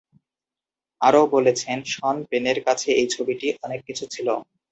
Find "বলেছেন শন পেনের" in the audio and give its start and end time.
1.35-2.59